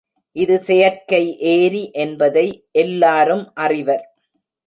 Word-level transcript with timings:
இது 0.35 0.55
செயற்கை 0.59 1.21
ஏரி 1.51 1.91
என்பதை 1.95 2.45
எல்லாரும் 2.73 3.45
அறிவர். 3.57 4.03